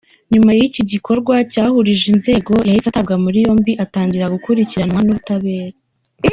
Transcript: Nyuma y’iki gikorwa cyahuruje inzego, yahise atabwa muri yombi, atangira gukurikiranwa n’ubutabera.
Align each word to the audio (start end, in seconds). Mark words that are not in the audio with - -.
Nyuma 0.33 0.51
y’iki 0.57 0.81
gikorwa 0.91 1.33
cyahuruje 1.51 2.05
inzego, 2.13 2.53
yahise 2.67 2.87
atabwa 2.89 3.15
muri 3.23 3.37
yombi, 3.45 3.71
atangira 3.83 4.31
gukurikiranwa 4.35 4.99
n’ubutabera. 5.01 5.75